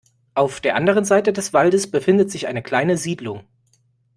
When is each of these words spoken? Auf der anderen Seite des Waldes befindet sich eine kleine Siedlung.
Auf 0.33 0.59
der 0.61 0.75
anderen 0.75 1.05
Seite 1.05 1.31
des 1.31 1.53
Waldes 1.53 1.91
befindet 1.91 2.31
sich 2.31 2.47
eine 2.47 2.63
kleine 2.63 2.97
Siedlung. 2.97 3.43